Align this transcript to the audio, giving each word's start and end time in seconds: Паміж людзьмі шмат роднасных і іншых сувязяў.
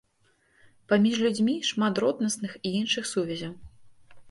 Паміж 0.93 1.15
людзьмі 1.25 1.55
шмат 1.69 1.95
роднасных 2.05 2.51
і 2.65 2.75
іншых 2.83 3.03
сувязяў. 3.13 3.53